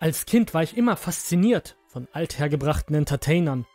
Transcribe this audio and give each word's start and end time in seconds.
Als 0.00 0.26
Kind 0.26 0.54
war 0.54 0.62
ich 0.62 0.76
immer 0.76 0.96
fasziniert 0.96 1.76
von 1.88 2.06
althergebrachten 2.12 2.94
Entertainern. 2.94 3.66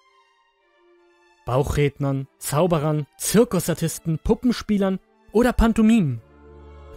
Bauchrednern, 1.45 2.27
Zauberern, 2.37 3.07
Zirkusartisten, 3.17 4.19
Puppenspielern 4.19 4.99
oder 5.33 5.51
Pantomimen. 5.51 6.21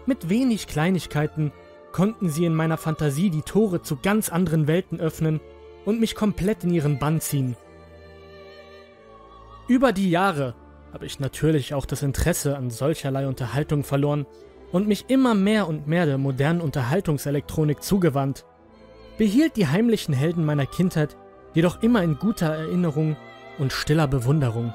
Mit 0.06 0.28
wenig 0.28 0.68
Kleinigkeiten 0.68 1.52
konnten 1.90 2.28
sie 2.28 2.44
in 2.44 2.54
meiner 2.54 2.76
Fantasie 2.76 3.30
die 3.30 3.42
Tore 3.42 3.82
zu 3.82 3.96
ganz 3.96 4.28
anderen 4.28 4.68
Welten 4.68 5.00
öffnen 5.00 5.40
und 5.84 5.98
mich 5.98 6.14
komplett 6.14 6.62
in 6.62 6.70
ihren 6.70 7.00
Bann 7.00 7.20
ziehen. 7.20 7.56
Über 9.66 9.92
die 9.92 10.10
Jahre 10.10 10.54
habe 10.92 11.06
ich 11.06 11.18
natürlich 11.18 11.74
auch 11.74 11.86
das 11.86 12.04
Interesse 12.04 12.56
an 12.56 12.70
solcherlei 12.70 13.26
Unterhaltung 13.26 13.82
verloren 13.82 14.24
und 14.70 14.86
mich 14.86 15.06
immer 15.08 15.34
mehr 15.34 15.66
und 15.66 15.88
mehr 15.88 16.06
der 16.06 16.18
modernen 16.18 16.60
Unterhaltungselektronik 16.60 17.82
zugewandt, 17.82 18.44
behielt 19.18 19.56
die 19.56 19.66
heimlichen 19.66 20.14
Helden 20.14 20.44
meiner 20.44 20.66
Kindheit 20.66 21.16
jedoch 21.54 21.82
immer 21.82 22.02
in 22.02 22.18
guter 22.18 22.54
Erinnerung 22.54 23.16
und 23.58 23.72
stiller 23.72 24.06
Bewunderung. 24.06 24.74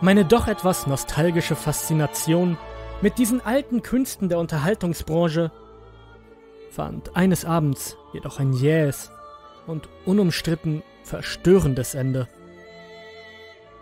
Meine 0.00 0.24
doch 0.24 0.48
etwas 0.48 0.86
nostalgische 0.86 1.56
Faszination 1.56 2.58
mit 3.02 3.18
diesen 3.18 3.40
alten 3.44 3.82
Künsten 3.82 4.28
der 4.28 4.38
Unterhaltungsbranche 4.38 5.50
fand 6.70 7.16
eines 7.16 7.44
Abends 7.44 7.96
jedoch 8.12 8.38
ein 8.40 8.52
jähes 8.52 9.10
und 9.66 9.88
unumstritten 10.06 10.82
verstörendes 11.02 11.94
Ende. 11.94 12.28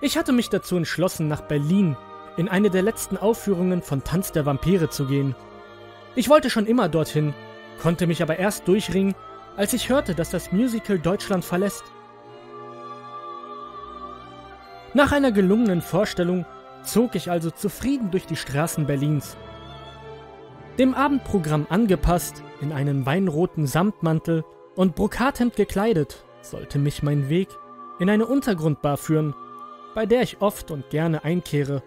Ich 0.03 0.17
hatte 0.17 0.33
mich 0.33 0.49
dazu 0.49 0.77
entschlossen, 0.77 1.29
nach 1.29 1.43
Berlin 1.43 1.97
in 2.37 2.49
eine 2.49 2.71
der 2.71 2.83
letzten 2.83 3.17
Aufführungen 3.17 3.83
von 3.83 4.03
Tanz 4.03 4.33
der 4.33 4.47
Vampire 4.47 4.89
zu 4.89 5.07
gehen. 5.07 5.35
Ich 6.17 6.29
wollte 6.29 6.51
schon 6.51 6.67
immer 6.67 6.89
dorthin, 6.89 7.35
konnte 7.81 8.07
mich 8.07 8.23
aber 8.23 8.39
erst 8.39 8.67
durchringen, 8.67 9.15
als 9.57 9.73
ich 9.73 9.89
hörte, 9.89 10.15
dass 10.15 10.31
das 10.31 10.53
Musical 10.53 10.99
Deutschland 10.99 11.45
verlässt. 11.45 11.85
Nach 14.93 15.13
einer 15.13 15.31
gelungenen 15.31 15.83
Vorstellung 15.83 16.47
zog 16.83 17.15
ich 17.15 17.31
also 17.31 17.51
zufrieden 17.51 18.11
durch 18.11 18.27
die 18.27 18.37
Straßen 18.37 18.87
Berlins. 18.87 19.37
Dem 20.79 20.95
Abendprogramm 20.95 21.67
angepasst, 21.69 22.43
in 22.61 22.73
einen 22.73 23.07
weinroten 23.07 23.67
Samtmantel 23.67 24.45
und 24.75 24.97
Brokathemd 24.97 25.55
gekleidet, 25.55 26.25
sollte 26.43 26.79
mich 26.79 27.03
mein 27.03 27.29
Weg 27.29 27.49
in 28.01 28.11
eine 28.11 28.27
Untergrundbar 28.27 28.97
führen, 28.97 29.35
bei 29.95 30.07
der 30.07 30.23
ich 30.23 30.41
oft 30.41 30.71
und 30.71 30.91
gerne 30.91 31.23
einkehre. 31.23 31.83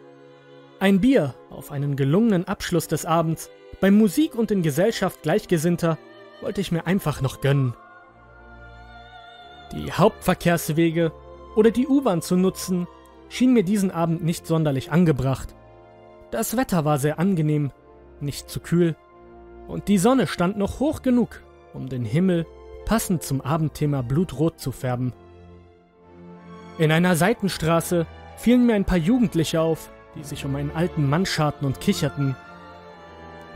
Ein 0.80 1.02
Bier 1.02 1.34
auf 1.50 1.72
einen 1.72 1.96
gelungenen 1.96 2.48
Abschluss 2.48 2.88
des 2.88 3.06
Abends, 3.06 3.50
bei 3.84 3.92
Musik 3.92 4.36
und 4.36 4.50
in 4.50 4.62
Gesellschaft 4.62 5.24
Gleichgesinnter, 5.24 5.98
wollte 6.40 6.62
ich 6.62 6.72
mir 6.72 6.88
einfach 6.88 7.20
noch 7.20 7.42
gönnen. 7.42 7.74
Die 9.74 9.92
Hauptverkehrswege 9.92 11.12
oder 11.58 11.70
die 11.70 11.90
U-Bahn 11.90 12.22
zu 12.22 12.38
nutzen, 12.38 12.88
schien 13.28 13.52
mir 13.52 13.64
diesen 13.64 13.92
Abend 13.92 14.24
nicht 14.24 14.48
sonderlich 14.48 14.90
angebracht. 14.94 15.54
Das 16.32 16.56
Wetter 16.56 16.86
war 16.86 16.98
sehr 16.98 17.20
angenehm, 17.20 17.72
nicht 18.22 18.50
zu 18.50 18.62
kühl, 18.62 18.96
und 19.68 19.90
die 19.90 19.98
Sonne 19.98 20.28
stand 20.28 20.58
noch 20.58 20.80
hoch 20.80 21.02
genug, 21.02 21.44
um 21.74 21.90
den 21.90 22.06
Himmel 22.06 22.46
passend 22.86 23.22
zum 23.22 23.42
Abendthema 23.42 24.02
blutrot 24.02 24.62
zu 24.62 24.72
färben. 24.72 25.12
In 26.78 26.90
einer 26.90 27.18
Seitenstraße 27.18 28.08
fielen 28.38 28.66
mir 28.66 28.76
ein 28.76 28.86
paar 28.86 28.98
Jugendliche 28.98 29.60
auf, 29.60 29.90
die 30.16 30.24
sich 30.24 30.46
um 30.46 30.56
einen 30.56 30.72
alten 30.72 31.10
Mann 31.10 31.26
scharten 31.26 31.68
und 31.68 31.82
kicherten. 31.82 32.38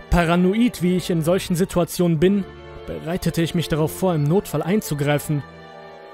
Paranoid 0.10 0.82
wie 0.82 0.96
ich 0.96 1.10
in 1.10 1.22
solchen 1.22 1.56
Situationen 1.56 2.20
bin, 2.20 2.46
bereitete 2.86 3.42
ich 3.42 3.56
mich 3.56 3.68
darauf 3.68 3.92
vor, 3.92 4.16
im 4.16 4.24
Notfall 4.24 4.64
einzugreifen. 4.64 5.44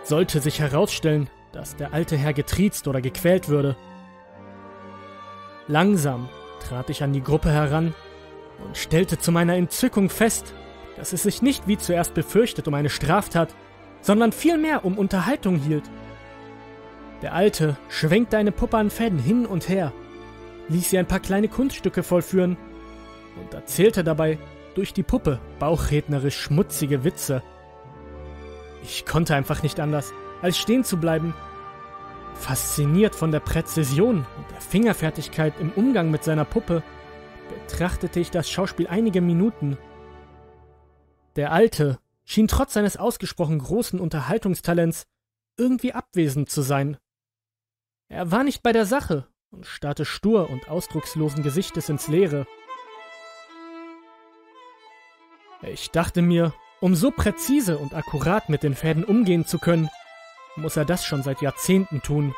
Sollte 0.04 0.42
sich 0.42 0.60
herausstellen, 0.60 1.30
dass 1.52 1.76
der 1.76 1.94
alte 1.94 2.18
Herr 2.18 2.34
getriezt 2.34 2.88
oder 2.88 3.02
gequält 3.02 3.50
würde. 3.50 3.78
Langsam 5.68 6.28
trat 6.60 6.90
ich 6.90 7.04
an 7.04 7.14
die 7.14 7.24
Gruppe 7.24 7.52
heran 7.52 7.94
und 8.66 8.76
stellte 8.76 9.20
zu 9.20 9.32
meiner 9.32 9.56
Entzückung 9.56 10.10
fest, 10.10 10.54
dass 10.98 11.14
es 11.14 11.24
sich 11.24 11.42
nicht 11.42 11.68
wie 11.68 11.78
zuerst 11.78 12.14
befürchtet 12.14 12.68
um 12.68 12.74
eine 12.74 12.90
Straftat, 12.90 13.54
sondern 14.02 14.32
vielmehr 14.32 14.84
um 14.86 14.98
Unterhaltung 14.98 15.58
hielt. 15.58 15.84
Der 17.22 17.34
Alte 17.34 17.78
schwenkte 17.88 18.38
eine 18.38 18.52
Puppe 18.52 18.78
an 18.78 18.90
Fäden 18.90 19.20
hin 19.20 19.46
und 19.46 19.70
her, 19.70 19.94
ließ 20.68 20.90
sie 20.90 20.98
ein 20.98 21.08
paar 21.08 21.20
kleine 21.20 21.48
Kunststücke 21.48 22.04
vollführen 22.04 22.58
und 23.40 23.54
erzählte 23.54 24.04
dabei 24.04 24.38
durch 24.76 24.94
die 24.94 25.04
Puppe 25.04 25.40
bauchrednerisch 25.60 26.38
schmutzige 26.40 27.04
Witze. 27.04 27.44
Ich 28.84 29.06
konnte 29.06 29.36
einfach 29.36 29.64
nicht 29.64 29.80
anders, 29.80 30.14
als 30.42 30.58
stehen 30.58 30.84
zu 30.84 30.98
bleiben. 30.98 31.34
Fasziniert 32.36 33.16
von 33.16 33.32
der 33.32 33.40
Präzision 33.40 34.26
und 34.38 34.52
der 34.52 34.62
Fingerfertigkeit 34.62 35.54
im 35.60 35.72
Umgang 35.72 36.12
mit 36.12 36.24
seiner 36.24 36.46
Puppe, 36.46 36.84
betrachtete 37.50 38.20
ich 38.20 38.32
das 38.32 38.50
Schauspiel 38.50 38.88
einige 38.88 39.22
Minuten. 39.22 39.78
Der 41.36 41.52
Alte 41.52 42.00
schien 42.26 42.48
trotz 42.48 42.74
seines 42.74 42.98
ausgesprochen 42.98 43.60
großen 43.60 44.00
Unterhaltungstalents 44.00 45.06
irgendwie 45.58 45.94
abwesend 45.94 46.50
zu 46.50 46.62
sein. 46.62 46.98
Er 48.08 48.32
war 48.32 48.44
nicht 48.44 48.64
bei 48.64 48.72
der 48.72 48.86
Sache 48.86 49.28
und 49.52 49.66
starrte 49.66 50.06
stur 50.06 50.50
und 50.50 50.70
ausdruckslosen 50.70 51.44
Gesichtes 51.44 51.90
ins 51.90 52.08
Leere. 52.08 52.46
Ich 55.66 55.92
dachte 55.92 56.22
mir, 56.22 56.54
um 56.82 56.94
so 56.96 57.10
präzise 57.12 57.78
und 57.78 57.94
akkurat 57.94 58.50
mit 58.50 58.64
den 58.64 58.76
Fäden 58.76 59.06
umgehen 59.06 59.46
zu 59.46 59.60
können, 59.60 59.90
muss 60.58 60.76
er 60.76 60.84
das 60.84 61.06
schon 61.06 61.24
seit 61.24 61.42
Jahrzehnten 61.42 62.02
tun. 62.02 62.36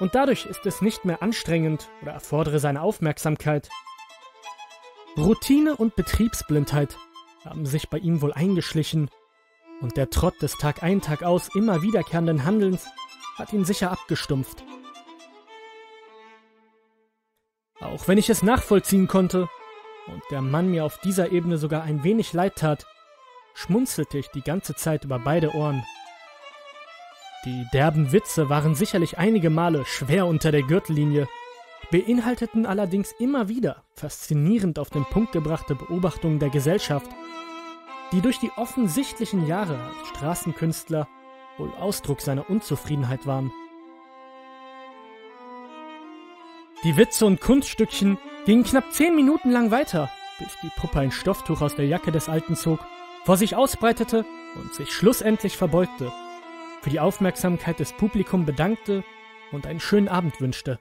Und 0.00 0.14
dadurch 0.14 0.46
ist 0.46 0.66
es 0.66 0.82
nicht 0.82 1.04
mehr 1.04 1.22
anstrengend 1.22 1.88
oder 2.02 2.12
erfordere 2.12 2.58
seine 2.58 2.82
Aufmerksamkeit. 2.82 3.68
Routine 5.16 5.76
und 5.76 5.94
Betriebsblindheit 5.94 6.98
haben 7.44 7.64
sich 7.64 7.88
bei 7.88 7.98
ihm 7.98 8.20
wohl 8.20 8.32
eingeschlichen, 8.32 9.08
und 9.80 9.96
der 9.98 10.08
Trott 10.08 10.40
des 10.40 10.56
Tag 10.56 10.82
ein 10.82 11.02
Tag 11.02 11.22
aus 11.22 11.54
immer 11.54 11.82
wiederkehrenden 11.82 12.44
Handelns 12.44 12.86
hat 13.36 13.52
ihn 13.52 13.66
sicher 13.66 13.90
abgestumpft. 13.90 14.64
Auch 17.80 18.08
wenn 18.08 18.16
ich 18.16 18.30
es 18.30 18.42
nachvollziehen 18.42 19.06
konnte 19.06 19.50
und 20.08 20.22
der 20.30 20.42
Mann 20.42 20.70
mir 20.70 20.84
auf 20.84 20.98
dieser 20.98 21.32
Ebene 21.32 21.58
sogar 21.58 21.82
ein 21.82 22.04
wenig 22.04 22.32
leid 22.32 22.56
tat, 22.56 22.86
schmunzelte 23.54 24.18
ich 24.18 24.28
die 24.28 24.42
ganze 24.42 24.74
Zeit 24.74 25.04
über 25.04 25.18
beide 25.18 25.54
Ohren. 25.54 25.84
Die 27.44 27.66
derben 27.72 28.12
Witze 28.12 28.48
waren 28.48 28.74
sicherlich 28.74 29.18
einige 29.18 29.50
Male 29.50 29.84
schwer 29.84 30.26
unter 30.26 30.50
der 30.50 30.62
Gürtellinie, 30.62 31.28
beinhalteten 31.90 32.66
allerdings 32.66 33.12
immer 33.18 33.48
wieder 33.48 33.84
faszinierend 33.94 34.78
auf 34.78 34.90
den 34.90 35.04
Punkt 35.04 35.32
gebrachte 35.32 35.74
Beobachtungen 35.74 36.38
der 36.38 36.50
Gesellschaft, 36.50 37.08
die 38.12 38.20
durch 38.20 38.38
die 38.38 38.50
offensichtlichen 38.56 39.46
Jahre 39.46 39.78
als 39.78 40.08
Straßenkünstler 40.08 41.08
wohl 41.58 41.70
Ausdruck 41.78 42.20
seiner 42.20 42.48
Unzufriedenheit 42.50 43.26
waren. 43.26 43.52
Die 46.84 46.96
Witze 46.96 47.26
und 47.26 47.40
Kunststückchen 47.40 48.18
gingen 48.46 48.64
knapp 48.64 48.92
zehn 48.92 49.14
Minuten 49.14 49.50
lang 49.50 49.72
weiter, 49.72 50.08
bis 50.38 50.56
die 50.62 50.70
Puppe 50.76 51.00
ein 51.00 51.10
Stofftuch 51.10 51.60
aus 51.60 51.74
der 51.74 51.86
Jacke 51.86 52.12
des 52.12 52.28
Alten 52.28 52.54
zog, 52.54 52.78
vor 53.24 53.36
sich 53.36 53.56
ausbreitete 53.56 54.24
und 54.54 54.72
sich 54.72 54.92
schlussendlich 54.92 55.56
verbeugte, 55.56 56.12
für 56.80 56.90
die 56.90 57.00
Aufmerksamkeit 57.00 57.80
des 57.80 57.92
Publikums 57.92 58.46
bedankte 58.46 59.04
und 59.50 59.66
einen 59.66 59.80
schönen 59.80 60.08
Abend 60.08 60.40
wünschte. 60.40 60.78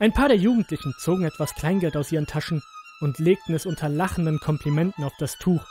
Ein 0.00 0.12
paar 0.12 0.28
der 0.28 0.36
Jugendlichen 0.36 0.94
zogen 0.98 1.24
etwas 1.24 1.54
Kleingeld 1.54 1.96
aus 1.96 2.10
ihren 2.10 2.26
Taschen 2.26 2.62
und 3.00 3.20
legten 3.20 3.54
es 3.54 3.64
unter 3.64 3.88
lachenden 3.88 4.40
Komplimenten 4.40 5.04
auf 5.04 5.12
das 5.18 5.38
Tuch. 5.38 5.64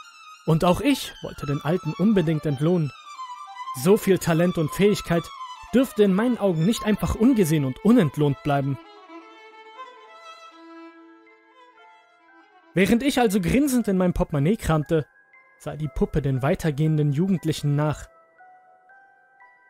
Und 0.45 0.63
auch 0.63 0.79
ich 0.79 1.13
wollte 1.21 1.45
den 1.45 1.61
Alten 1.61 1.93
unbedingt 1.97 2.45
entlohnen. 2.45 2.91
So 3.83 3.97
viel 3.97 4.19
Talent 4.19 4.57
und 4.57 4.71
Fähigkeit 4.71 5.23
dürfte 5.73 6.03
in 6.03 6.13
meinen 6.13 6.37
Augen 6.37 6.65
nicht 6.65 6.85
einfach 6.85 7.15
ungesehen 7.15 7.65
und 7.65 7.83
unentlohnt 7.83 8.41
bleiben. 8.43 8.77
Während 12.77 13.01
ich 13.01 13.19
also 13.19 13.41
grinsend 13.41 13.87
in 13.87 13.97
mein 13.97 14.13
Portemonnaie 14.13 14.55
kramte, 14.55 15.07
sah 15.57 15.75
die 15.75 15.87
Puppe 15.87 16.21
den 16.21 16.43
weitergehenden 16.43 17.11
Jugendlichen 17.11 17.75
nach. 17.75 18.05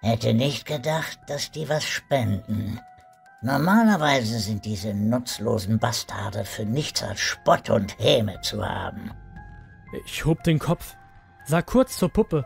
Hätte 0.01 0.33
nicht 0.33 0.65
gedacht, 0.65 1.17
dass 1.25 1.49
die 1.49 1.69
was 1.69 1.85
spenden. 1.85 2.81
Normalerweise 3.41 4.39
sind 4.39 4.65
diese 4.65 4.93
nutzlosen 4.93 5.79
Bastarde 5.79 6.43
für 6.43 6.65
nichts 6.65 7.01
als 7.01 7.21
Spott 7.21 7.69
und 7.69 7.97
Häme 7.97 8.41
zu 8.41 8.61
haben. 8.61 9.11
Ich 10.05 10.25
hob 10.25 10.43
den 10.43 10.59
Kopf, 10.59 10.97
sah 11.45 11.61
kurz 11.61 11.97
zur 11.97 12.09
Puppe 12.09 12.45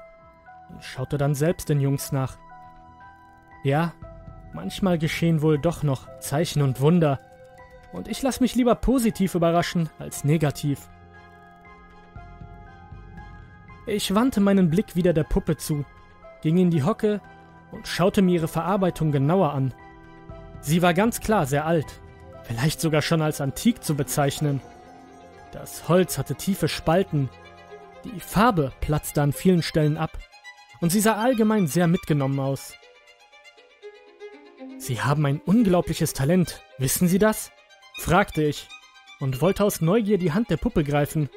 und 0.70 0.84
schaute 0.84 1.18
dann 1.18 1.34
selbst 1.34 1.70
den 1.70 1.80
Jungs 1.80 2.12
nach. 2.12 2.38
Ja, 3.64 3.94
manchmal 4.54 5.00
geschehen 5.00 5.42
wohl 5.42 5.58
doch 5.58 5.82
noch 5.82 6.08
Zeichen 6.20 6.62
und 6.62 6.82
Wunder, 6.82 7.20
und 7.94 8.08
ich 8.08 8.22
lasse 8.22 8.42
mich 8.42 8.56
lieber 8.56 8.76
positiv 8.76 9.36
überraschen 9.36 9.90
als 10.00 10.24
negativ. 10.24 10.90
Ich 13.88 14.14
wandte 14.14 14.40
meinen 14.40 14.70
Blick 14.70 14.96
wieder 14.96 15.14
der 15.14 15.24
Puppe 15.24 15.58
zu, 15.58 15.86
ging 16.42 16.58
in 16.58 16.70
die 16.70 16.84
Hocke 16.84 17.20
und 17.72 17.88
schaute 17.88 18.22
mir 18.22 18.36
ihre 18.36 18.48
Verarbeitung 18.48 19.12
genauer 19.12 19.54
an. 19.54 19.74
Sie 20.62 20.82
war 20.82 20.94
ganz 20.94 21.20
klar 21.20 21.46
sehr 21.46 21.66
alt, 21.66 22.00
vielleicht 22.44 22.80
sogar 22.80 23.02
schon 23.02 23.22
als 23.22 23.42
antik 23.42 23.84
zu 23.84 23.96
bezeichnen. 23.96 24.62
Das 25.52 25.90
Holz 25.90 26.18
hatte 26.18 26.36
tiefe 26.36 26.68
Spalten, 26.68 27.30
die 28.04 28.20
Farbe 28.20 28.72
platzte 28.82 29.22
an 29.22 29.34
vielen 29.34 29.64
Stellen 29.64 29.98
ab 29.98 30.18
und 30.80 30.92
sie 30.92 31.02
sah 31.02 31.16
allgemein 31.16 31.68
sehr 31.68 31.88
mitgenommen 31.88 32.40
aus. 32.40 32.74
Sie 34.78 35.02
haben 35.02 35.26
ein 35.26 35.40
unglaubliches 35.40 36.14
Talent, 36.14 36.62
wissen 36.78 37.08
Sie 37.08 37.20
das? 37.20 37.52
Fragte 38.02 38.44
ich 38.44 38.68
und 39.20 39.42
wollte 39.42 39.64
aus 39.64 39.80
Neugier 39.80 40.18
die 40.18 40.34
Hand 40.34 40.50
der 40.50 40.58
Puppe 40.58 40.84
greifen. 40.84 41.30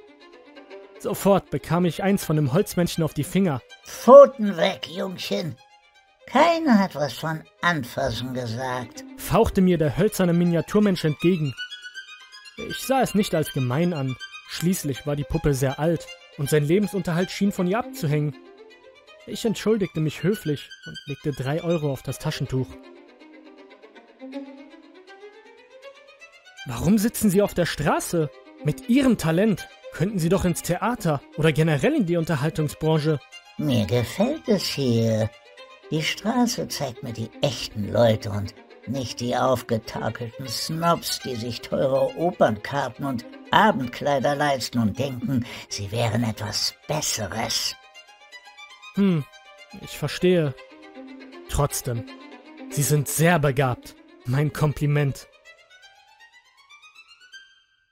Sofort 0.99 1.51
bekam 1.51 1.85
ich 1.85 2.03
eins 2.03 2.25
von 2.25 2.37
dem 2.37 2.53
Holzmännchen 2.53 3.05
auf 3.05 3.13
die 3.13 3.25
Finger. 3.25 3.61
Pfoten 3.85 4.57
weg, 4.57 4.89
Jungchen. 4.89 5.57
Keiner 6.27 6.79
hat 6.79 6.95
was 6.95 7.13
von 7.13 7.43
Anfassen 7.61 8.33
gesagt, 8.33 9.05
fauchte 9.19 9.61
mir 9.61 9.77
der 9.77 9.99
hölzerne 9.99 10.33
Miniaturmensch 10.33 11.05
entgegen. 11.05 11.55
Ich 12.57 12.79
sah 12.79 13.03
es 13.03 13.15
nicht 13.15 13.35
als 13.35 13.53
gemein 13.53 13.93
an. 13.93 14.17
Schließlich 14.49 15.07
war 15.07 15.17
die 15.17 15.25
Puppe 15.25 15.53
sehr 15.53 15.79
alt 15.79 16.07
und 16.39 16.49
sein 16.49 16.65
Lebensunterhalt 16.65 17.31
schien 17.31 17.53
von 17.53 17.67
ihr 17.67 17.79
abzuhängen. 17.79 18.35
Ich 19.27 19.45
entschuldigte 19.45 20.01
mich 20.01 20.23
höflich 20.23 20.71
und 20.87 20.99
legte 21.07 21.33
drei 21.33 21.63
Euro 21.63 21.93
auf 21.93 22.03
das 22.03 22.19
Taschentuch. 22.19 22.69
Warum 26.67 26.99
sitzen 26.99 27.31
Sie 27.31 27.43
auf 27.43 27.55
der 27.55 27.67
Straße? 27.67 28.31
Mit 28.65 28.89
Ihrem 28.89 29.19
Talent 29.19 29.69
könnten 29.93 30.19
Sie 30.19 30.29
doch 30.29 30.45
ins 30.45 30.63
Theater 30.63 31.21
oder 31.37 31.53
generell 31.53 31.95
in 31.95 32.07
die 32.07 32.17
Unterhaltungsbranche. 32.17 33.21
Mir 33.59 33.87
gefällt 33.87 34.49
es 34.49 34.65
hier. 34.65 35.31
Die 35.91 36.03
Straße 36.03 36.67
zeigt 36.69 37.03
mir 37.03 37.13
die 37.13 37.31
echten 37.43 37.93
Leute 37.93 38.31
und 38.31 38.55
nicht 38.87 39.21
die 39.21 39.37
aufgetakelten 39.37 40.49
Snobs, 40.49 41.21
die 41.21 41.37
sich 41.37 41.61
teure 41.61 42.17
Opernkarten 42.17 43.05
und 43.05 43.25
Abendkleider 43.51 44.35
leisten 44.35 44.79
und 44.79 44.99
denken, 44.99 45.45
sie 45.69 45.93
wären 45.93 46.25
etwas 46.25 46.75
Besseres. 46.89 47.77
Hm, 48.95 49.25
ich 49.83 49.97
verstehe. 49.97 50.55
Trotzdem, 51.49 52.05
Sie 52.71 52.83
sind 52.83 53.07
sehr 53.07 53.39
begabt. 53.39 53.95
Mein 54.25 54.53
Kompliment. 54.53 55.29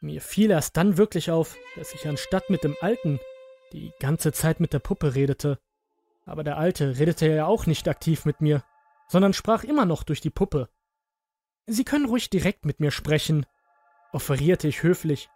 Mir 0.03 0.21
fiel 0.21 0.51
erst 0.51 0.77
dann 0.77 0.99
wirklich 0.99 1.31
auf, 1.31 1.57
dass 1.77 1.95
ich 1.95 2.09
anstatt 2.09 2.51
mit 2.51 2.65
dem 2.65 2.77
Alten 2.81 3.21
die 3.73 3.93
ganze 4.01 4.33
Zeit 4.33 4.59
mit 4.59 4.73
der 4.73 4.81
Puppe 4.81 5.15
redete. 5.15 5.61
Aber 6.27 6.43
der 6.43 6.59
Alte 6.59 6.99
redete 6.99 7.29
ja 7.29 7.47
auch 7.47 7.67
nicht 7.67 7.87
aktiv 7.87 8.25
mit 8.25 8.41
mir, 8.41 8.65
sondern 9.07 9.33
sprach 9.33 9.63
immer 9.63 9.85
noch 9.85 10.03
durch 10.03 10.21
die 10.21 10.31
Puppe. 10.31 10.69
Sie 11.67 11.85
können 11.85 12.07
ruhig 12.07 12.31
direkt 12.31 12.65
mit 12.65 12.81
mir 12.81 12.91
sprechen, 12.91 13.47
offerierte 14.11 14.67
ich 14.67 14.83
höflich. 14.83 15.31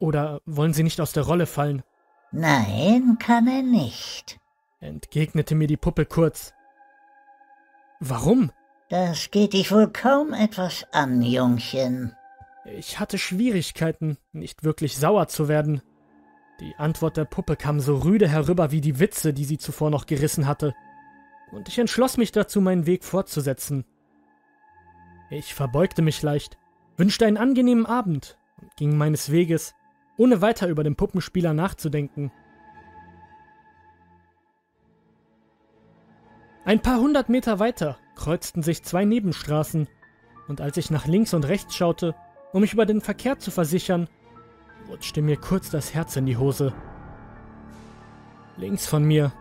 Oder 0.00 0.40
wollen 0.44 0.74
Sie 0.74 0.82
nicht 0.82 1.00
aus 1.00 1.12
der 1.12 1.22
Rolle 1.22 1.46
fallen? 1.46 1.84
Nein, 2.32 3.16
kann 3.20 3.46
er 3.46 3.62
nicht, 3.62 4.40
entgegnete 4.80 5.54
mir 5.54 5.68
die 5.68 5.76
Puppe 5.76 6.04
kurz. 6.04 6.52
Warum? 8.00 8.50
Das 8.88 9.30
geht 9.30 9.52
dich 9.52 9.70
wohl 9.70 9.92
kaum 9.92 10.32
etwas 10.32 10.84
an, 10.92 11.22
Jungchen. 11.22 12.16
Ich 12.74 12.98
hatte 12.98 13.18
Schwierigkeiten, 13.18 14.18
nicht 14.32 14.64
wirklich 14.64 14.96
sauer 14.96 15.28
zu 15.28 15.48
werden. 15.48 15.82
Die 16.60 16.74
Antwort 16.76 17.16
der 17.16 17.24
Puppe 17.24 17.56
kam 17.56 17.80
so 17.80 17.96
rüde 17.98 18.28
herüber 18.28 18.70
wie 18.70 18.80
die 18.80 18.98
Witze, 18.98 19.32
die 19.32 19.44
sie 19.44 19.58
zuvor 19.58 19.90
noch 19.90 20.06
gerissen 20.06 20.46
hatte, 20.46 20.74
und 21.52 21.68
ich 21.68 21.78
entschloss 21.78 22.16
mich 22.16 22.32
dazu, 22.32 22.60
meinen 22.60 22.86
Weg 22.86 23.04
fortzusetzen. 23.04 23.84
Ich 25.30 25.54
verbeugte 25.54 26.02
mich 26.02 26.20
leicht, 26.22 26.58
wünschte 26.96 27.26
einen 27.26 27.36
angenehmen 27.36 27.86
Abend 27.86 28.36
und 28.60 28.74
ging 28.76 28.96
meines 28.96 29.30
Weges, 29.30 29.74
ohne 30.16 30.40
weiter 30.40 30.66
über 30.66 30.82
den 30.82 30.96
Puppenspieler 30.96 31.52
nachzudenken. 31.52 32.32
Ein 36.64 36.80
paar 36.80 36.98
hundert 36.98 37.28
Meter 37.28 37.60
weiter 37.60 37.98
kreuzten 38.16 38.62
sich 38.62 38.82
zwei 38.82 39.04
Nebenstraßen, 39.04 39.88
und 40.48 40.60
als 40.60 40.76
ich 40.76 40.90
nach 40.90 41.06
links 41.06 41.32
und 41.32 41.44
rechts 41.44 41.76
schaute, 41.76 42.14
um 42.52 42.60
mich 42.60 42.72
über 42.72 42.86
den 42.86 43.00
Verkehr 43.00 43.38
zu 43.38 43.50
versichern, 43.50 44.08
rutschte 44.88 45.22
mir 45.22 45.36
kurz 45.36 45.70
das 45.70 45.94
Herz 45.94 46.16
in 46.16 46.26
die 46.26 46.36
Hose. 46.36 46.72
Links 48.56 48.86
von 48.86 49.04
mir, 49.04 49.32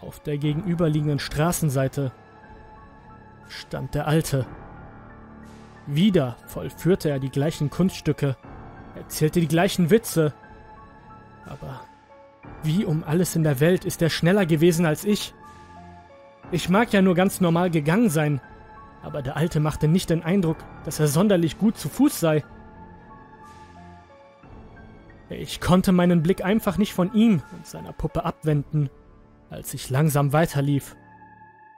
auf 0.00 0.20
der 0.20 0.38
gegenüberliegenden 0.38 1.18
Straßenseite, 1.18 2.12
stand 3.48 3.94
der 3.94 4.06
Alte. 4.06 4.46
Wieder 5.86 6.36
vollführte 6.46 7.10
er 7.10 7.18
die 7.18 7.30
gleichen 7.30 7.70
Kunststücke, 7.70 8.36
erzählte 8.94 9.40
die 9.40 9.48
gleichen 9.48 9.90
Witze. 9.90 10.32
Aber 11.46 11.80
wie 12.62 12.84
um 12.84 13.02
alles 13.02 13.34
in 13.34 13.42
der 13.42 13.60
Welt 13.60 13.84
ist 13.84 14.02
er 14.02 14.10
schneller 14.10 14.46
gewesen 14.46 14.86
als 14.86 15.04
ich? 15.04 15.34
Ich 16.52 16.68
mag 16.68 16.92
ja 16.92 17.02
nur 17.02 17.14
ganz 17.14 17.40
normal 17.40 17.70
gegangen 17.70 18.10
sein, 18.10 18.40
aber 19.02 19.22
der 19.22 19.36
Alte 19.36 19.60
machte 19.60 19.88
nicht 19.88 20.10
den 20.10 20.22
Eindruck, 20.22 20.58
dass 20.84 21.00
er 21.00 21.08
sonderlich 21.08 21.58
gut 21.58 21.78
zu 21.78 21.88
Fuß 21.88 22.20
sei. 22.20 22.44
Ich 25.30 25.60
konnte 25.60 25.92
meinen 25.92 26.22
Blick 26.22 26.44
einfach 26.44 26.76
nicht 26.76 26.92
von 26.92 27.12
ihm 27.14 27.42
und 27.52 27.66
seiner 27.66 27.92
Puppe 27.92 28.24
abwenden, 28.24 28.90
als 29.48 29.74
ich 29.74 29.88
langsam 29.88 30.32
weiterlief. 30.32 30.96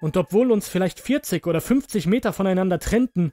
Und 0.00 0.16
obwohl 0.16 0.50
uns 0.50 0.69
vielleicht 0.69 1.00
40 1.00 1.46
oder 1.46 1.60
50 1.60 2.06
Meter 2.06 2.32
voneinander 2.32 2.78
trennten, 2.78 3.32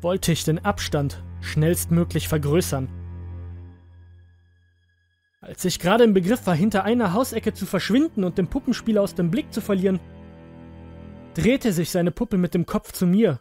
wollte 0.00 0.32
ich 0.32 0.44
den 0.44 0.64
Abstand 0.64 1.22
schnellstmöglich 1.40 2.28
vergrößern. 2.28 2.88
Als 5.40 5.64
ich 5.64 5.80
gerade 5.80 6.04
im 6.04 6.14
Begriff 6.14 6.46
war, 6.46 6.54
hinter 6.54 6.84
einer 6.84 7.14
Hausecke 7.14 7.52
zu 7.52 7.66
verschwinden 7.66 8.22
und 8.22 8.38
den 8.38 8.46
Puppenspieler 8.46 9.02
aus 9.02 9.16
dem 9.16 9.30
Blick 9.30 9.52
zu 9.52 9.60
verlieren, 9.60 9.98
drehte 11.34 11.72
sich 11.72 11.90
seine 11.90 12.10
Puppe 12.10 12.38
mit 12.38 12.54
dem 12.54 12.66
Kopf 12.66 12.92
zu 12.92 13.06
mir. 13.06 13.40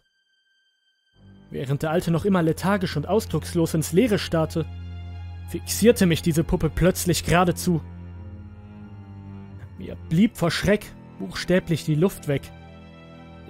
Während 1.49 1.83
der 1.83 1.91
Alte 1.91 2.11
noch 2.11 2.25
immer 2.25 2.41
lethargisch 2.41 2.95
und 2.95 3.07
ausdruckslos 3.07 3.73
ins 3.73 3.91
Leere 3.91 4.19
starrte, 4.19 4.65
fixierte 5.49 6.05
mich 6.05 6.21
diese 6.21 6.45
Puppe 6.45 6.69
plötzlich 6.69 7.25
geradezu. 7.25 7.81
Mir 9.77 9.97
blieb 10.09 10.37
vor 10.37 10.51
Schreck 10.51 10.85
buchstäblich 11.19 11.83
die 11.83 11.95
Luft 11.95 12.27
weg. 12.27 12.43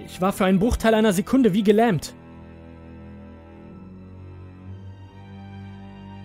Ich 0.04 0.20
war 0.20 0.32
für 0.32 0.44
einen 0.44 0.58
Bruchteil 0.58 0.94
einer 0.94 1.12
Sekunde 1.12 1.52
wie 1.52 1.62
gelähmt. 1.62 2.14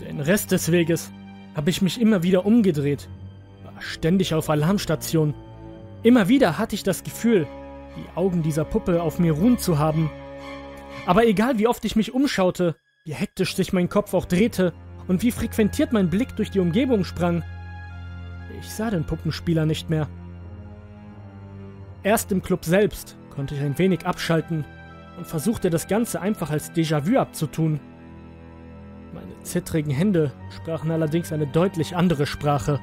Den 0.01 0.19
Rest 0.19 0.51
des 0.51 0.71
Weges 0.71 1.11
habe 1.55 1.69
ich 1.69 1.81
mich 1.81 2.01
immer 2.01 2.23
wieder 2.23 2.45
umgedreht, 2.45 3.07
war 3.63 3.79
ständig 3.81 4.33
auf 4.33 4.49
Alarmstation. 4.49 5.35
Immer 6.01 6.27
wieder 6.27 6.57
hatte 6.57 6.75
ich 6.75 6.83
das 6.83 7.03
Gefühl, 7.03 7.47
die 7.95 8.17
Augen 8.17 8.43
dieser 8.43 8.65
Puppe 8.65 9.01
auf 9.01 9.19
mir 9.19 9.33
ruhen 9.33 9.57
zu 9.57 9.79
haben. 9.79 10.09
Aber 11.05 11.25
egal 11.25 11.57
wie 11.57 11.67
oft 11.67 11.85
ich 11.85 11.95
mich 11.95 12.13
umschaute, 12.13 12.75
wie 13.05 13.13
hektisch 13.13 13.55
sich 13.55 13.73
mein 13.73 13.89
Kopf 13.89 14.13
auch 14.13 14.25
drehte 14.25 14.73
und 15.07 15.23
wie 15.23 15.31
frequentiert 15.31 15.93
mein 15.93 16.09
Blick 16.09 16.35
durch 16.35 16.51
die 16.51 16.59
Umgebung 16.59 17.03
sprang, 17.03 17.43
ich 18.59 18.69
sah 18.69 18.89
den 18.89 19.05
Puppenspieler 19.05 19.65
nicht 19.65 19.89
mehr. 19.89 20.07
Erst 22.03 22.31
im 22.31 22.41
Club 22.41 22.65
selbst 22.65 23.17
konnte 23.33 23.55
ich 23.55 23.61
ein 23.61 23.77
wenig 23.77 24.05
abschalten 24.05 24.65
und 25.17 25.27
versuchte 25.27 25.69
das 25.69 25.87
Ganze 25.87 26.21
einfach 26.21 26.49
als 26.49 26.71
Déjà-vu 26.71 27.17
abzutun. 27.17 27.79
Meine 29.13 29.41
zittrigen 29.43 29.91
Hände 29.91 30.31
sprachen 30.49 30.91
allerdings 30.91 31.31
eine 31.31 31.47
deutlich 31.47 31.95
andere 31.95 32.25
Sprache. 32.25 32.79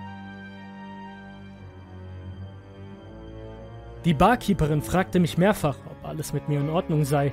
Die 4.04 4.14
Barkeeperin 4.14 4.82
fragte 4.82 5.18
mich 5.18 5.38
mehrfach, 5.38 5.78
ob 5.87 6.04
alles 6.04 6.32
mit 6.34 6.49
mir 6.49 6.61
in 6.61 6.68
Ordnung 6.68 7.04
sei. 7.04 7.32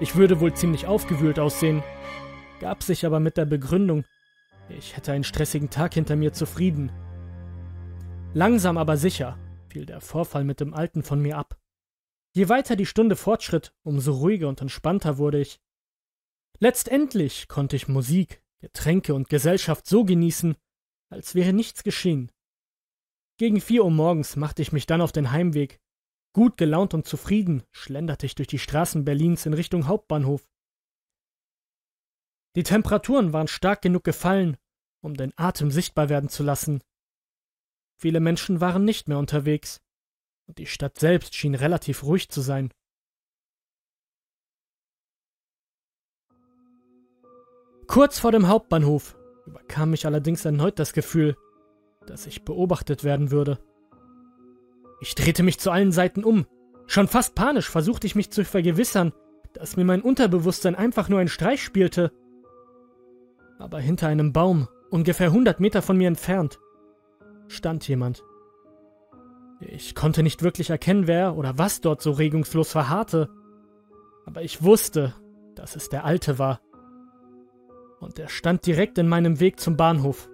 Ich 0.00 0.16
würde 0.16 0.40
wohl 0.40 0.54
ziemlich 0.54 0.86
aufgewühlt 0.86 1.38
aussehen, 1.38 1.82
gab 2.58 2.82
sich 2.82 3.04
aber 3.04 3.20
mit 3.20 3.36
der 3.36 3.44
Begründung, 3.44 4.04
ich 4.70 4.96
hätte 4.96 5.12
einen 5.12 5.24
stressigen 5.24 5.68
Tag 5.68 5.94
hinter 5.94 6.16
mir 6.16 6.32
zufrieden. 6.32 6.92
Langsam 8.32 8.78
aber 8.78 8.96
sicher 8.96 9.38
fiel 9.68 9.84
der 9.84 10.00
Vorfall 10.00 10.44
mit 10.44 10.60
dem 10.60 10.74
Alten 10.74 11.02
von 11.02 11.20
mir 11.20 11.36
ab. 11.36 11.58
Je 12.32 12.48
weiter 12.48 12.76
die 12.76 12.86
Stunde 12.86 13.16
fortschritt, 13.16 13.74
umso 13.82 14.12
ruhiger 14.12 14.48
und 14.48 14.60
entspannter 14.60 15.18
wurde 15.18 15.40
ich. 15.40 15.60
Letztendlich 16.60 17.48
konnte 17.48 17.76
ich 17.76 17.88
Musik, 17.88 18.42
Getränke 18.60 19.14
und 19.14 19.28
Gesellschaft 19.28 19.86
so 19.86 20.04
genießen, 20.04 20.56
als 21.10 21.34
wäre 21.34 21.52
nichts 21.52 21.82
geschehen. 21.82 22.30
Gegen 23.36 23.60
vier 23.60 23.84
Uhr 23.84 23.90
morgens 23.90 24.36
machte 24.36 24.62
ich 24.62 24.70
mich 24.70 24.86
dann 24.86 25.00
auf 25.00 25.12
den 25.12 25.32
Heimweg, 25.32 25.80
Gut 26.32 26.56
gelaunt 26.56 26.94
und 26.94 27.06
zufrieden 27.06 27.64
schlenderte 27.72 28.26
ich 28.26 28.36
durch 28.36 28.46
die 28.46 28.58
Straßen 28.58 29.04
Berlins 29.04 29.46
in 29.46 29.54
Richtung 29.54 29.88
Hauptbahnhof. 29.88 30.48
Die 32.56 32.62
Temperaturen 32.62 33.32
waren 33.32 33.48
stark 33.48 33.82
genug 33.82 34.04
gefallen, 34.04 34.56
um 35.02 35.16
den 35.16 35.32
Atem 35.36 35.70
sichtbar 35.70 36.08
werden 36.08 36.28
zu 36.28 36.42
lassen. 36.42 36.82
Viele 37.96 38.20
Menschen 38.20 38.60
waren 38.60 38.84
nicht 38.84 39.08
mehr 39.08 39.18
unterwegs, 39.18 39.82
und 40.46 40.58
die 40.58 40.66
Stadt 40.66 40.98
selbst 40.98 41.34
schien 41.34 41.54
relativ 41.54 42.02
ruhig 42.02 42.28
zu 42.28 42.40
sein. 42.40 42.72
Kurz 47.86 48.20
vor 48.20 48.30
dem 48.30 48.46
Hauptbahnhof 48.46 49.16
überkam 49.46 49.90
mich 49.90 50.06
allerdings 50.06 50.44
erneut 50.44 50.78
das 50.78 50.92
Gefühl, 50.92 51.36
dass 52.06 52.26
ich 52.26 52.44
beobachtet 52.44 53.02
werden 53.02 53.32
würde. 53.32 53.58
Ich 55.00 55.14
drehte 55.14 55.42
mich 55.42 55.58
zu 55.58 55.70
allen 55.70 55.92
Seiten 55.92 56.24
um. 56.24 56.46
Schon 56.86 57.08
fast 57.08 57.34
panisch 57.34 57.68
versuchte 57.68 58.06
ich 58.06 58.14
mich 58.14 58.30
zu 58.30 58.44
vergewissern, 58.44 59.12
dass 59.54 59.76
mir 59.76 59.84
mein 59.84 60.02
Unterbewusstsein 60.02 60.74
einfach 60.74 61.08
nur 61.08 61.18
einen 61.18 61.28
Streich 61.28 61.62
spielte. 61.62 62.12
Aber 63.58 63.80
hinter 63.80 64.08
einem 64.08 64.32
Baum, 64.32 64.68
ungefähr 64.90 65.32
hundert 65.32 65.60
Meter 65.60 65.82
von 65.82 65.96
mir 65.96 66.08
entfernt, 66.08 66.58
stand 67.48 67.86
jemand. 67.88 68.22
Ich 69.60 69.94
konnte 69.94 70.22
nicht 70.22 70.42
wirklich 70.42 70.70
erkennen, 70.70 71.06
wer 71.06 71.36
oder 71.36 71.58
was 71.58 71.80
dort 71.80 72.00
so 72.00 72.12
regungslos 72.12 72.72
verharrte, 72.72 73.28
aber 74.24 74.42
ich 74.42 74.62
wusste, 74.62 75.14
dass 75.54 75.76
es 75.76 75.88
der 75.88 76.04
Alte 76.04 76.38
war. 76.38 76.60
Und 78.00 78.18
er 78.18 78.28
stand 78.28 78.64
direkt 78.64 78.96
in 78.96 79.08
meinem 79.08 79.40
Weg 79.40 79.60
zum 79.60 79.76
Bahnhof. 79.76 80.30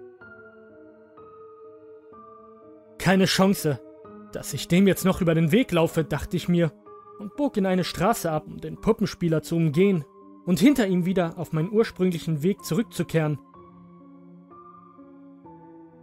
Keine 2.97 3.25
Chance, 3.25 3.79
dass 4.31 4.53
ich 4.53 4.67
dem 4.67 4.87
jetzt 4.87 5.05
noch 5.05 5.21
über 5.21 5.35
den 5.35 5.51
Weg 5.51 5.71
laufe, 5.71 6.03
dachte 6.03 6.37
ich 6.37 6.47
mir 6.47 6.71
und 7.19 7.35
bog 7.35 7.57
in 7.57 7.65
eine 7.65 7.83
Straße 7.83 8.31
ab, 8.31 8.45
um 8.47 8.59
den 8.59 8.79
Puppenspieler 8.79 9.41
zu 9.41 9.55
umgehen 9.55 10.05
und 10.45 10.59
hinter 10.59 10.87
ihm 10.87 11.05
wieder 11.05 11.37
auf 11.37 11.53
meinen 11.53 11.71
ursprünglichen 11.71 12.43
Weg 12.43 12.63
zurückzukehren. 12.63 13.39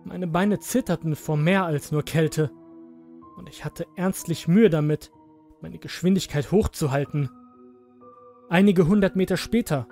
Meine 0.04 0.26
Beine 0.26 0.58
zitterten 0.58 1.16
vor 1.16 1.36
mehr 1.36 1.64
als 1.64 1.92
nur 1.92 2.02
Kälte, 2.02 2.50
und 3.36 3.48
ich 3.48 3.64
hatte 3.64 3.86
ernstlich 3.96 4.46
Mühe 4.46 4.70
damit, 4.70 5.10
meine 5.60 5.78
Geschwindigkeit 5.78 6.52
hochzuhalten. 6.52 7.30
Einige 8.50 8.86
hundert 8.86 9.16
Meter 9.16 9.36
später 9.36 9.88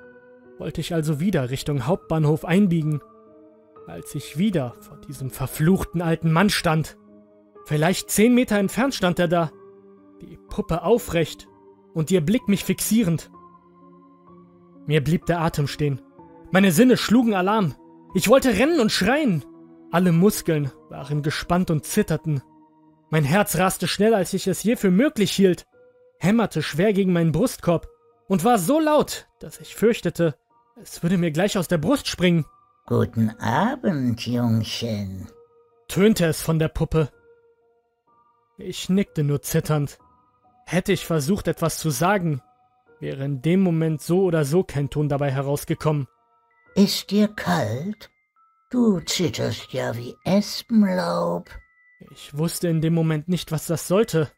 wollte 0.59 0.81
ich 0.81 0.95
also 0.95 1.19
wieder 1.19 1.51
Richtung 1.51 1.87
Hauptbahnhof 1.87 2.45
einbiegen, 2.45 3.01
als 3.87 4.15
ich 4.15 4.37
wieder 4.37 4.75
vor 4.81 4.99
diesem 4.99 5.31
verfluchten 5.31 6.03
alten 6.03 6.31
Mann 6.31 6.51
stand. 6.51 6.99
Vielleicht 7.64 8.11
zehn 8.11 8.35
Meter 8.35 8.59
entfernt 8.59 8.95
stand 8.95 9.19
er 9.19 9.28
da, 9.28 9.50
die 10.21 10.38
Puppe 10.49 10.83
aufrecht 10.83 11.49
und 11.95 12.11
ihr 12.11 12.21
Blick 12.21 12.49
mich 12.49 12.64
fixierend. 12.64 13.31
Mir 14.87 15.02
blieb 15.02 15.26
der 15.26 15.40
Atem 15.40 15.66
stehen. 15.66 16.00
Meine 16.50 16.73
Sinne 16.73 16.97
schlugen 16.97 17.35
Alarm. 17.35 17.75
Ich 18.14 18.28
wollte 18.28 18.50
rennen 18.50 18.81
und 18.81 18.90
schreien. 18.92 19.45
Alle 19.90 20.12
Muskeln 20.12 20.71
waren 20.88 21.23
gespannt 21.23 21.71
und 21.71 21.85
zitterten. 21.85 22.42
Mein 23.11 23.25
Herz 23.25 23.57
raste 23.57 23.88
schneller, 23.88 24.16
als 24.16 24.33
ich 24.33 24.47
es 24.47 24.62
je 24.62 24.76
für 24.76 24.90
möglich 24.90 25.33
hielt, 25.33 25.66
hämmerte 26.19 26.62
schwer 26.62 26.92
gegen 26.92 27.12
meinen 27.12 27.33
Brustkorb 27.33 27.88
und 28.26 28.45
war 28.45 28.59
so 28.59 28.81
laut, 28.81 29.28
dass 29.38 29.61
ich 29.61 29.75
fürchtete, 29.76 30.35
es 30.81 31.02
würde 31.02 31.19
mir 31.19 31.31
gleich 31.31 31.59
aus 31.59 31.69
der 31.69 31.78
Brust 31.78 32.09
springen. 32.09 32.47
Guten 32.87 33.31
Abend, 33.38 34.26
Jungchen, 34.26 35.28
tönte 35.88 36.26
es 36.26 36.40
von 36.40 36.59
der 36.59 36.69
Puppe. 36.69 37.11
Ich 38.59 38.88
nickte 38.88 39.25
nur 39.25 39.42
zitternd. 39.42 39.99
Hätte 40.66 40.92
ich 40.92 41.06
versucht, 41.06 41.49
etwas 41.49 41.78
zu 41.78 41.90
sagen, 41.90 42.42
wäre 43.00 43.25
in 43.25 43.42
dem 43.42 43.61
Moment 43.61 44.00
so 44.00 44.23
oder 44.23 44.44
so 44.44 44.62
kein 44.62 44.90
Ton 44.90 45.09
dabei 45.09 45.30
herausgekommen. 45.30 46.06
Ist 46.75 47.11
dir 47.11 47.28
kalt? 47.28 48.11
Du 48.71 49.00
zitterst 49.00 49.73
ja 49.73 49.97
wie 49.97 50.14
Espenlaub. 50.25 51.50
Ich 52.11 52.37
wusste 52.37 52.68
in 52.68 52.80
dem 52.80 52.94
Moment 52.94 53.28
nicht, 53.28 53.52
was 53.52 53.66
das 53.66 53.87
sollte. 53.87 54.30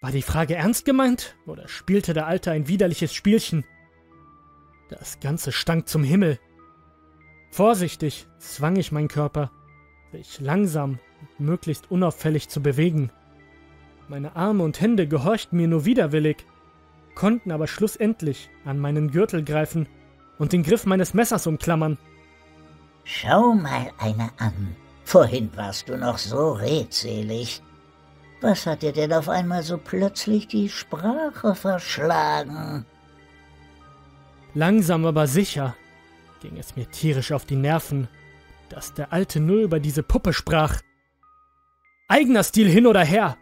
War 0.00 0.12
die 0.12 0.22
Frage 0.22 0.54
ernst 0.54 0.84
gemeint 0.84 1.36
oder 1.46 1.66
spielte 1.66 2.14
der 2.14 2.26
Alte 2.26 2.50
ein 2.50 2.68
widerliches 2.68 3.14
Spielchen? 3.14 3.64
Das 4.88 5.18
Ganze 5.18 5.50
stank 5.50 5.88
zum 5.88 6.04
Himmel. 6.04 6.38
Vorsichtig 7.50 8.28
zwang 8.38 8.76
ich 8.76 8.92
meinen 8.92 9.08
Körper, 9.08 9.50
sich 10.12 10.40
langsam 10.40 10.98
möglichst 11.38 11.90
unauffällig 11.90 12.48
zu 12.48 12.62
bewegen. 12.62 13.10
Meine 14.08 14.36
Arme 14.36 14.62
und 14.62 14.80
Hände 14.80 15.06
gehorchten 15.06 15.56
mir 15.56 15.68
nur 15.68 15.84
widerwillig, 15.84 16.44
konnten 17.14 17.52
aber 17.52 17.66
schlussendlich 17.66 18.50
an 18.64 18.78
meinen 18.78 19.10
Gürtel 19.10 19.44
greifen 19.44 19.86
und 20.38 20.52
den 20.52 20.62
Griff 20.62 20.86
meines 20.86 21.14
Messers 21.14 21.46
umklammern. 21.46 21.98
Schau 23.04 23.54
mal 23.54 23.90
eine 23.98 24.30
an. 24.38 24.76
Vorhin 25.04 25.50
warst 25.54 25.88
du 25.88 25.96
noch 25.96 26.18
so 26.18 26.52
redselig. 26.52 27.62
Was 28.40 28.66
hat 28.66 28.82
dir 28.82 28.92
denn 28.92 29.12
auf 29.12 29.28
einmal 29.28 29.62
so 29.62 29.78
plötzlich 29.78 30.48
die 30.48 30.68
Sprache 30.68 31.54
verschlagen? 31.54 32.84
Langsam 34.54 35.04
aber 35.06 35.26
sicher 35.26 35.74
ging 36.40 36.58
es 36.58 36.76
mir 36.76 36.90
tierisch 36.90 37.32
auf 37.32 37.46
die 37.46 37.56
Nerven, 37.56 38.08
dass 38.68 38.92
der 38.92 39.12
Alte 39.12 39.40
nur 39.40 39.62
über 39.62 39.80
diese 39.80 40.02
Puppe 40.02 40.32
sprach. 40.32 40.80
Eigener 42.06 42.44
Stil 42.44 42.68
hin 42.68 42.86
oder 42.86 43.02
her, 43.02 43.38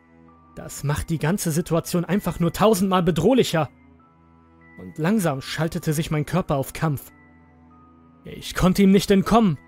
das 0.54 0.84
macht 0.84 1.10
die 1.10 1.18
ganze 1.18 1.50
Situation 1.50 2.04
einfach 2.04 2.38
nur 2.38 2.52
tausendmal 2.52 3.02
bedrohlicher. 3.02 3.70
Und 4.78 4.98
langsam 4.98 5.40
schaltete 5.40 5.92
sich 5.92 6.10
mein 6.10 6.26
Körper 6.26 6.56
auf 6.56 6.72
Kampf. 6.72 7.10
Ich 8.24 8.54
konnte 8.54 8.82
ihm 8.82 8.92
nicht 8.92 9.10
entkommen. 9.10 9.58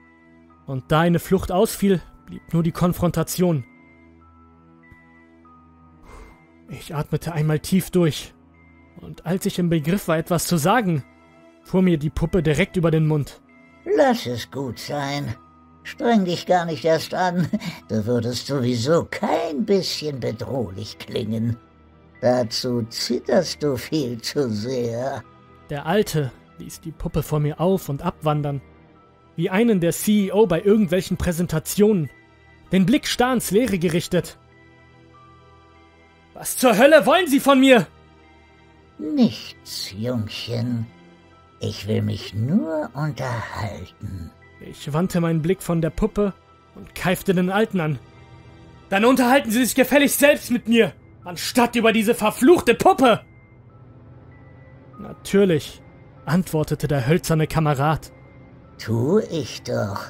Und 0.66 0.92
da 0.92 1.00
eine 1.00 1.18
Flucht 1.18 1.50
ausfiel, 1.50 2.00
blieb 2.26 2.52
nur 2.52 2.62
die 2.62 2.72
Konfrontation. 2.72 3.64
Ich 6.68 6.94
atmete 6.94 7.32
einmal 7.32 7.58
tief 7.58 7.90
durch. 7.90 8.32
Und 9.00 9.26
als 9.26 9.44
ich 9.44 9.58
im 9.58 9.68
Begriff 9.68 10.08
war, 10.08 10.18
etwas 10.18 10.46
zu 10.46 10.56
sagen, 10.56 11.04
fuhr 11.62 11.82
mir 11.82 11.98
die 11.98 12.10
Puppe 12.10 12.42
direkt 12.42 12.76
über 12.76 12.90
den 12.90 13.06
Mund. 13.06 13.42
Lass 13.84 14.26
es 14.26 14.50
gut 14.50 14.78
sein. 14.78 15.34
Streng 15.84 16.24
dich 16.24 16.46
gar 16.46 16.64
nicht 16.64 16.84
erst 16.84 17.14
an, 17.14 17.46
du 17.88 18.06
würdest 18.06 18.46
sowieso 18.46 19.06
kein 19.10 19.64
bisschen 19.64 20.18
bedrohlich 20.18 20.98
klingen. 20.98 21.56
Dazu 22.20 22.82
zitterst 22.88 23.62
du 23.62 23.76
viel 23.76 24.20
zu 24.20 24.50
sehr. 24.50 25.22
Der 25.68 25.84
Alte 25.84 26.32
ließ 26.58 26.80
die 26.80 26.90
Puppe 26.90 27.22
vor 27.22 27.38
mir 27.38 27.60
auf 27.60 27.90
und 27.90 28.00
abwandern, 28.00 28.62
wie 29.36 29.50
einen 29.50 29.80
der 29.80 29.92
CEO 29.92 30.46
bei 30.46 30.62
irgendwelchen 30.62 31.18
Präsentationen, 31.18 32.08
den 32.72 32.86
Blick 32.86 33.06
starr 33.06 33.34
ins 33.34 33.50
Leere 33.50 33.78
gerichtet. 33.78 34.38
Was 36.32 36.56
zur 36.56 36.78
Hölle 36.78 37.04
wollen 37.04 37.28
Sie 37.28 37.40
von 37.40 37.60
mir? 37.60 37.86
Nichts, 38.98 39.92
Jungchen. 39.92 40.86
Ich 41.60 41.86
will 41.86 42.02
mich 42.02 42.32
nur 42.32 42.90
unterhalten. 42.94 44.30
Ich 44.70 44.92
wandte 44.92 45.20
meinen 45.20 45.42
Blick 45.42 45.62
von 45.62 45.82
der 45.82 45.90
Puppe 45.90 46.32
und 46.74 46.94
keifte 46.94 47.34
den 47.34 47.50
Alten 47.50 47.80
an. 47.80 47.98
Dann 48.88 49.04
unterhalten 49.04 49.50
Sie 49.50 49.64
sich 49.64 49.74
gefälligst 49.74 50.18
selbst 50.18 50.50
mit 50.50 50.68
mir, 50.68 50.92
anstatt 51.24 51.76
über 51.76 51.92
diese 51.92 52.14
verfluchte 52.14 52.74
Puppe! 52.74 53.20
Natürlich, 54.98 55.82
antwortete 56.24 56.88
der 56.88 57.06
hölzerne 57.06 57.46
Kamerad. 57.46 58.12
Tu 58.78 59.18
ich 59.30 59.62
doch. 59.62 60.06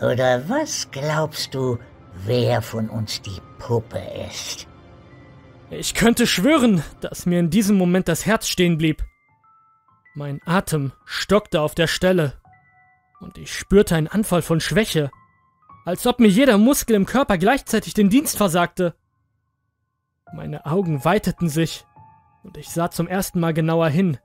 Oder 0.00 0.48
was 0.48 0.90
glaubst 0.90 1.54
du, 1.54 1.78
wer 2.24 2.60
von 2.60 2.88
uns 2.88 3.22
die 3.22 3.40
Puppe 3.58 4.00
ist? 4.28 4.66
Ich 5.70 5.94
könnte 5.94 6.26
schwören, 6.26 6.82
dass 7.00 7.26
mir 7.26 7.40
in 7.40 7.50
diesem 7.50 7.76
Moment 7.76 8.08
das 8.08 8.26
Herz 8.26 8.48
stehen 8.48 8.78
blieb. 8.78 9.04
Mein 10.14 10.40
Atem 10.44 10.92
stockte 11.04 11.60
auf 11.60 11.74
der 11.74 11.86
Stelle 11.86 12.34
und 13.20 13.38
ich 13.38 13.52
spürte 13.52 13.96
einen 13.96 14.08
Anfall 14.08 14.42
von 14.42 14.60
Schwäche, 14.60 15.10
als 15.84 16.06
ob 16.06 16.18
mir 16.18 16.28
jeder 16.28 16.58
Muskel 16.58 16.96
im 16.96 17.06
Körper 17.06 17.38
gleichzeitig 17.38 17.94
den 17.94 18.10
Dienst 18.10 18.36
versagte. 18.36 18.94
Meine 20.34 20.66
Augen 20.66 21.04
weiteten 21.04 21.48
sich 21.48 21.86
und 22.42 22.56
ich 22.56 22.68
sah 22.68 22.90
zum 22.90 23.06
ersten 23.06 23.40
Mal 23.40 23.54
genauer 23.54 23.88
hin. 23.88 24.18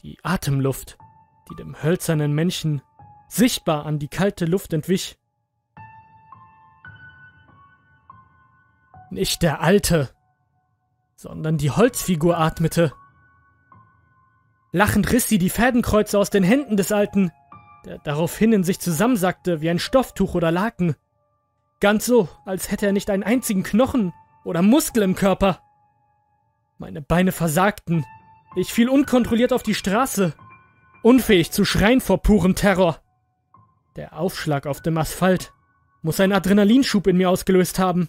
Die 0.00 0.18
Atemluft, 0.22 0.98
die 1.50 1.56
dem 1.56 1.82
hölzernen 1.82 2.32
Menschen 2.32 2.82
sichtbar 3.28 3.86
an 3.86 3.98
die 3.98 4.08
kalte 4.08 4.44
Luft 4.44 4.72
entwich. 4.72 5.18
Nicht 9.10 9.42
der 9.42 9.60
Alte, 9.60 10.10
sondern 11.14 11.56
die 11.56 11.70
Holzfigur 11.70 12.38
atmete. 12.38 12.92
Lachend 14.72 15.12
riss 15.12 15.28
sie 15.28 15.38
die 15.38 15.50
Fädenkreuze 15.50 16.18
aus 16.18 16.30
den 16.30 16.42
Händen 16.42 16.76
des 16.76 16.90
Alten 16.90 17.30
der 17.84 17.98
daraufhin 17.98 18.52
in 18.52 18.64
sich 18.64 18.80
zusammensackte 18.80 19.60
wie 19.60 19.70
ein 19.70 19.78
Stofftuch 19.78 20.34
oder 20.34 20.50
Laken. 20.50 20.96
Ganz 21.80 22.06
so, 22.06 22.28
als 22.44 22.70
hätte 22.70 22.86
er 22.86 22.92
nicht 22.92 23.10
einen 23.10 23.22
einzigen 23.22 23.62
Knochen 23.62 24.12
oder 24.44 24.62
Muskel 24.62 25.02
im 25.02 25.14
Körper. 25.14 25.60
Meine 26.78 27.02
Beine 27.02 27.32
versagten. 27.32 28.04
Ich 28.56 28.72
fiel 28.72 28.88
unkontrolliert 28.88 29.52
auf 29.52 29.62
die 29.62 29.74
Straße, 29.74 30.34
unfähig 31.02 31.50
zu 31.50 31.64
schreien 31.64 32.00
vor 32.00 32.22
purem 32.22 32.54
Terror. 32.54 33.00
Der 33.96 34.18
Aufschlag 34.18 34.66
auf 34.66 34.80
dem 34.80 34.96
Asphalt 34.98 35.52
muss 36.02 36.20
ein 36.20 36.32
Adrenalinschub 36.32 37.06
in 37.06 37.16
mir 37.16 37.30
ausgelöst 37.30 37.78
haben. 37.78 38.08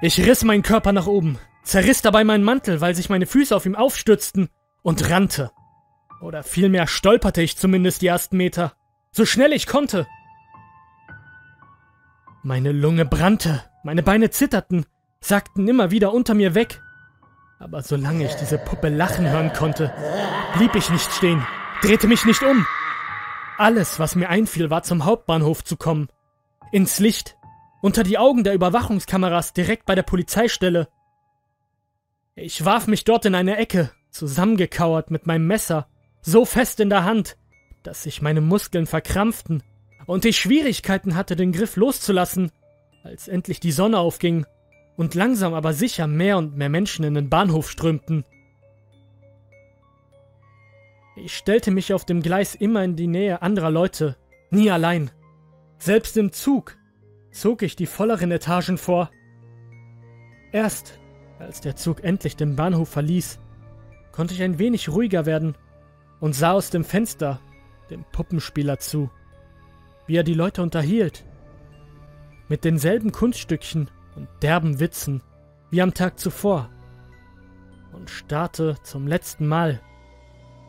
Ich 0.00 0.18
riss 0.24 0.44
meinen 0.44 0.62
Körper 0.62 0.92
nach 0.92 1.06
oben, 1.06 1.38
zerriss 1.62 2.02
dabei 2.02 2.24
meinen 2.24 2.44
Mantel, 2.44 2.80
weil 2.80 2.94
sich 2.94 3.08
meine 3.08 3.26
Füße 3.26 3.54
auf 3.54 3.66
ihm 3.66 3.76
aufstützten, 3.76 4.48
und 4.82 5.08
rannte. 5.10 5.52
Oder 6.22 6.44
vielmehr 6.44 6.86
stolperte 6.86 7.42
ich 7.42 7.58
zumindest 7.58 8.00
die 8.00 8.06
ersten 8.06 8.36
Meter, 8.36 8.72
so 9.10 9.26
schnell 9.26 9.52
ich 9.52 9.66
konnte. 9.66 10.06
Meine 12.44 12.70
Lunge 12.70 13.04
brannte, 13.04 13.64
meine 13.82 14.04
Beine 14.04 14.30
zitterten, 14.30 14.86
sagten 15.20 15.66
immer 15.66 15.90
wieder 15.90 16.12
unter 16.12 16.34
mir 16.34 16.54
weg. 16.54 16.80
Aber 17.58 17.82
solange 17.82 18.24
ich 18.24 18.34
diese 18.34 18.58
Puppe 18.58 18.88
lachen 18.88 19.28
hören 19.28 19.52
konnte, 19.52 19.92
blieb 20.54 20.76
ich 20.76 20.90
nicht 20.90 21.10
stehen, 21.12 21.44
drehte 21.82 22.06
mich 22.06 22.24
nicht 22.24 22.42
um. 22.42 22.66
Alles, 23.58 23.98
was 23.98 24.14
mir 24.14 24.28
einfiel, 24.28 24.70
war 24.70 24.84
zum 24.84 25.04
Hauptbahnhof 25.04 25.64
zu 25.64 25.76
kommen. 25.76 26.08
Ins 26.70 27.00
Licht, 27.00 27.36
unter 27.80 28.04
die 28.04 28.18
Augen 28.18 28.44
der 28.44 28.54
Überwachungskameras 28.54 29.54
direkt 29.54 29.86
bei 29.86 29.96
der 29.96 30.02
Polizeistelle. 30.02 30.88
Ich 32.36 32.64
warf 32.64 32.86
mich 32.86 33.02
dort 33.02 33.24
in 33.24 33.34
eine 33.34 33.56
Ecke, 33.56 33.90
zusammengekauert 34.10 35.10
mit 35.10 35.26
meinem 35.26 35.46
Messer, 35.46 35.88
so 36.22 36.44
fest 36.44 36.80
in 36.80 36.88
der 36.88 37.04
Hand, 37.04 37.36
dass 37.82 38.04
sich 38.04 38.22
meine 38.22 38.40
Muskeln 38.40 38.86
verkrampften 38.86 39.62
und 40.06 40.24
ich 40.24 40.38
Schwierigkeiten 40.38 41.16
hatte, 41.16 41.36
den 41.36 41.52
Griff 41.52 41.76
loszulassen, 41.76 42.50
als 43.02 43.28
endlich 43.28 43.60
die 43.60 43.72
Sonne 43.72 43.98
aufging 43.98 44.46
und 44.96 45.14
langsam 45.14 45.52
aber 45.52 45.72
sicher 45.72 46.06
mehr 46.06 46.38
und 46.38 46.56
mehr 46.56 46.68
Menschen 46.68 47.04
in 47.04 47.14
den 47.14 47.28
Bahnhof 47.28 47.70
strömten. 47.70 48.24
Ich 51.16 51.36
stellte 51.36 51.70
mich 51.70 51.92
auf 51.92 52.06
dem 52.06 52.22
Gleis 52.22 52.54
immer 52.54 52.84
in 52.84 52.96
die 52.96 53.06
Nähe 53.06 53.42
anderer 53.42 53.70
Leute, 53.70 54.16
nie 54.50 54.70
allein. 54.70 55.10
Selbst 55.78 56.16
im 56.16 56.32
Zug 56.32 56.78
zog 57.32 57.62
ich 57.62 57.76
die 57.76 57.86
volleren 57.86 58.30
Etagen 58.30 58.78
vor. 58.78 59.10
Erst, 60.52 60.98
als 61.38 61.60
der 61.60 61.76
Zug 61.76 62.04
endlich 62.04 62.36
den 62.36 62.56
Bahnhof 62.56 62.88
verließ, 62.88 63.40
konnte 64.12 64.34
ich 64.34 64.42
ein 64.42 64.58
wenig 64.58 64.88
ruhiger 64.88 65.26
werden 65.26 65.56
und 66.22 66.34
sah 66.34 66.52
aus 66.52 66.70
dem 66.70 66.84
Fenster 66.84 67.40
dem 67.90 68.04
Puppenspieler 68.12 68.78
zu, 68.78 69.10
wie 70.06 70.16
er 70.16 70.22
die 70.22 70.34
Leute 70.34 70.62
unterhielt. 70.62 71.24
Mit 72.48 72.64
denselben 72.64 73.10
Kunststückchen 73.10 73.90
und 74.14 74.28
derben 74.40 74.78
Witzen 74.78 75.20
wie 75.70 75.82
am 75.82 75.94
Tag 75.94 76.20
zuvor 76.20 76.70
und 77.92 78.08
starrte 78.08 78.76
zum 78.84 79.08
letzten 79.08 79.48
Mal 79.48 79.80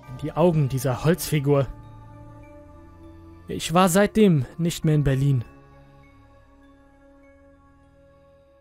in 0.10 0.18
die 0.24 0.32
Augen 0.32 0.70
dieser 0.70 1.06
Holzfigur. 1.06 1.68
Ich 3.48 3.76
war 3.76 3.90
seitdem 3.90 4.48
nicht 4.58 4.86
mehr 4.86 4.96
in 4.96 5.04
Berlin. 5.04 5.46